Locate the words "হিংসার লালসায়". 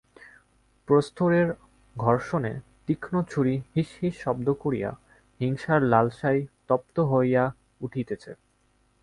5.39-6.41